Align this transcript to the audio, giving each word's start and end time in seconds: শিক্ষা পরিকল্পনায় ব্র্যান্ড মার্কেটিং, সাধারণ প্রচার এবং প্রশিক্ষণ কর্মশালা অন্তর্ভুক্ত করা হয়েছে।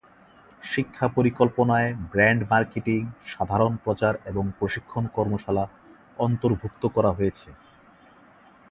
শিক্ষা 0.63 1.07
পরিকল্পনায় 1.07 1.89
ব্র্যান্ড 2.11 2.41
মার্কেটিং, 2.49 3.01
সাধারণ 3.25 3.73
প্রচার 3.83 4.13
এবং 4.25 4.43
প্রশিক্ষণ 4.59 5.03
কর্মশালা 5.15 5.63
অন্তর্ভুক্ত 6.19 6.83
করা 6.87 7.11
হয়েছে। 7.11 7.49